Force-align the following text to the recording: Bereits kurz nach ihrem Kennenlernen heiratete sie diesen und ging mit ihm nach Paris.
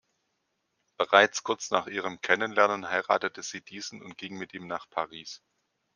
Bereits 0.97 1.43
kurz 1.43 1.69
nach 1.69 1.85
ihrem 1.85 2.21
Kennenlernen 2.21 2.89
heiratete 2.89 3.43
sie 3.43 3.61
diesen 3.63 4.01
und 4.01 4.17
ging 4.17 4.35
mit 4.35 4.51
ihm 4.55 4.65
nach 4.65 4.89
Paris. 4.89 5.43